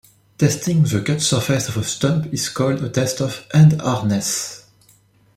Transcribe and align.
Testing 0.39 0.81
the 0.81 1.03
cut 1.03 1.21
surface 1.21 1.69
of 1.69 1.77
a 1.77 1.83
stump 1.83 2.33
is 2.33 2.49
called 2.49 2.83
a 2.83 2.89
test 2.89 3.21
of 3.21 3.45
"end 3.53 3.79
hardness". 3.83 4.65